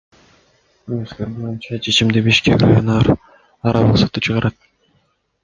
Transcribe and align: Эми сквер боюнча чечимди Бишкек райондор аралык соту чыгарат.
Эми 0.95 1.05
сквер 1.11 1.29
боюнча 1.35 1.77
чечимди 1.87 2.23
Бишкек 2.29 2.59
райондор 2.65 3.07
аралык 3.67 3.97
соту 4.01 4.17
чыгарат. 4.25 4.55